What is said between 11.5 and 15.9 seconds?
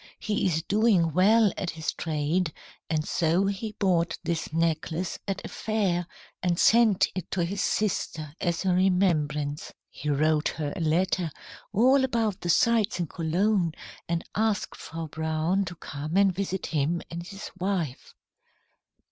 all about the sights in Cologne, and asked Frau Braun to